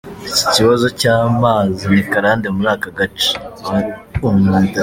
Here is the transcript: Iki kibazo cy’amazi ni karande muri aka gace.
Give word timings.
Iki 0.29 0.43
kibazo 0.55 0.87
cy’amazi 0.99 1.83
ni 1.93 2.03
karande 2.11 2.47
muri 2.55 2.69
aka 2.75 2.89
gace. 2.97 3.31